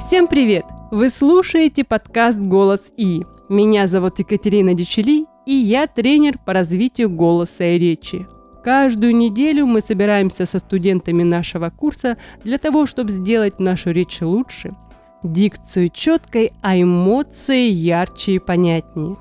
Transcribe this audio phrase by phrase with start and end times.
[0.00, 0.64] Всем привет!
[0.90, 3.22] Вы слушаете подкаст «Голос И».
[3.48, 8.26] Меня зовут Екатерина Дичели, и я тренер по развитию голоса и речи.
[8.64, 14.74] Каждую неделю мы собираемся со студентами нашего курса для того, чтобы сделать нашу речь лучше,
[15.22, 19.16] дикцию четкой, а эмоции ярче и понятнее.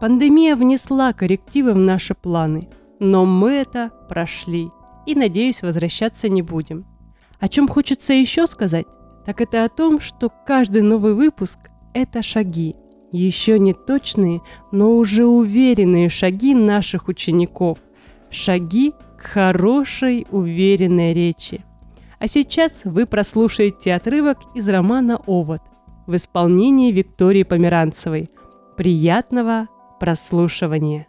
[0.00, 2.68] Пандемия внесла коррективы в наши планы,
[2.98, 4.70] но мы это прошли
[5.06, 6.84] и, надеюсь, возвращаться не будем.
[7.38, 8.86] О чем хочется еще сказать,
[9.24, 11.58] так это о том, что каждый новый выпуск–
[11.94, 12.76] это шаги,
[13.10, 14.40] еще не точные,
[14.70, 17.78] но уже уверенные шаги наших учеников–
[18.32, 21.62] Шаги к хорошей, уверенной речи.
[22.18, 25.60] А сейчас вы прослушаете отрывок из романа «Овод»
[26.06, 28.30] в исполнении Виктории Померанцевой.
[28.78, 29.68] Приятного
[30.00, 31.08] прослушивания!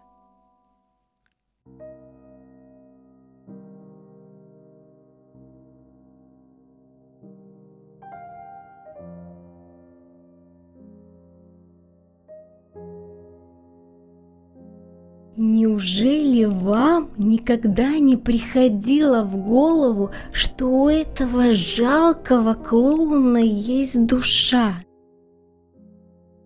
[15.35, 24.75] Неужели вам никогда не приходило в голову, что у этого жалкого клоуна есть душа?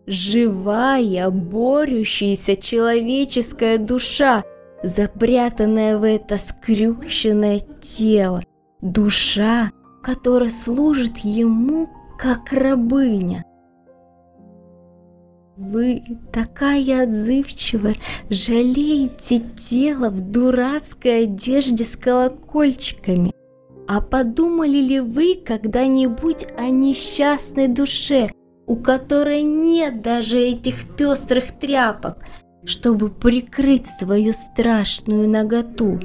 [0.06, 4.46] Живая, борющаяся человеческая душа,
[4.82, 8.42] запрятанная в это скрюченное тело.
[8.80, 9.70] Душа,
[10.02, 13.44] которая служит ему как рабыня.
[15.58, 17.96] Вы такая отзывчивая,
[18.30, 23.32] жалеете тело в дурацкой одежде с колокольчиками.
[23.88, 28.30] А подумали ли вы когда-нибудь о несчастной душе,
[28.68, 32.24] у которой нет даже этих пестрых тряпок,
[32.64, 36.00] чтобы прикрыть свою страшную наготу?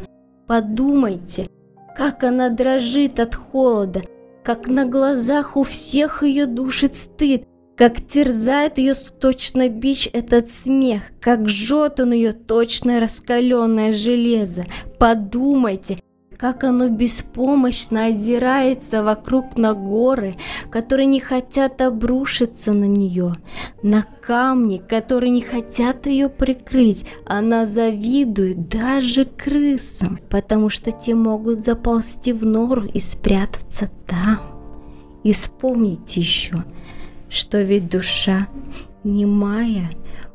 [0.47, 1.51] Подумайте,
[1.95, 4.01] как она дрожит от холода,
[4.43, 7.45] как на глазах у всех ее душит стыд,
[7.77, 14.67] как терзает ее точно бич этот смех, как жжет он ее точно раскаленное железо.
[14.99, 15.99] Подумайте,
[16.43, 20.37] как оно беспомощно озирается вокруг на горы,
[20.71, 23.37] которые не хотят обрушиться на нее,
[23.85, 27.07] на камни, которые не хотят ее прикрыть.
[27.27, 34.41] Она завидует даже крысам, потому что те могут заползти в нору и спрятаться там.
[35.23, 36.65] И вспомните еще,
[37.33, 38.47] что ведь душа
[39.05, 39.91] немая,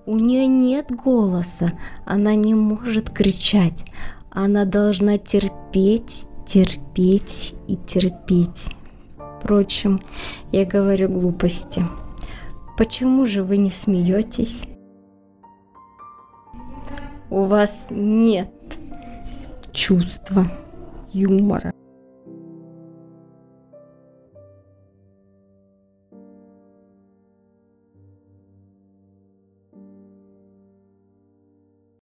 [0.05, 1.73] у нее нет голоса,
[2.05, 3.85] она не может кричать,
[4.31, 8.69] она должна терпеть, терпеть и терпеть.
[9.39, 9.99] Впрочем,
[10.51, 11.83] я говорю глупости.
[12.77, 14.63] Почему же вы не смеетесь?
[17.29, 18.51] У вас нет
[19.71, 20.45] чувства
[21.13, 21.73] юмора.